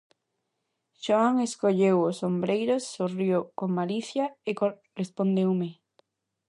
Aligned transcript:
Xoán 1.03 1.35
encolleu 1.45 1.97
os 2.09 2.17
ombreiros, 2.31 2.83
sorriu 2.95 3.39
con 3.57 3.69
malicia 3.79 4.25
e 4.49 4.51
respondeume: 5.01 5.69